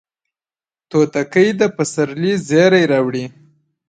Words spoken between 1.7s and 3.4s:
پسرلي زیری راوړي